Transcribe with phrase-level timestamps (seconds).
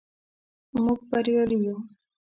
[0.83, 1.77] موږ بریالي یو.